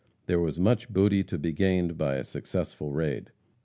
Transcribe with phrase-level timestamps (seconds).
[0.25, 3.29] There was much booty to be gained by a successful raid.